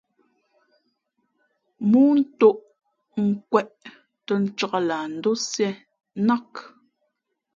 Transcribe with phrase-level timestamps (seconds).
[1.87, 2.59] ̀mōō ntōʼ
[3.27, 3.69] nkwēʼ
[4.25, 5.69] tα ncāk lah ndósiē
[6.27, 6.51] nák.